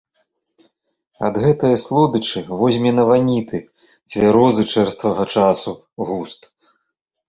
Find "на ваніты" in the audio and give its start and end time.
2.97-3.63